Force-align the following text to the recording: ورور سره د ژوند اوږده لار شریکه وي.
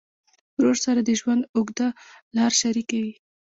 ورور 0.57 0.77
سره 0.85 0.99
د 1.03 1.09
ژوند 1.19 1.43
اوږده 1.55 1.87
لار 2.35 2.51
شریکه 2.61 2.97
وي. 3.03 3.13